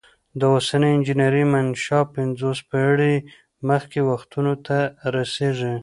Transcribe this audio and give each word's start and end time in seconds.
د 0.39 0.41
اوسنۍ 0.55 0.91
انجنیری 0.95 1.43
منشا 1.53 1.99
پنځوس 2.15 2.59
پیړۍ 2.69 3.15
مخکې 3.69 3.99
وختونو 4.09 4.53
ته 4.65 4.77
رسیږي. 5.15 5.75